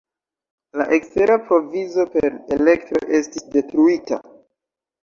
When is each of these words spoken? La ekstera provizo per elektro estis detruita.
La 0.81 0.87
ekstera 0.97 1.35
provizo 1.51 2.07
per 2.17 2.27
elektro 2.59 3.05
estis 3.21 3.47
detruita. 3.59 4.23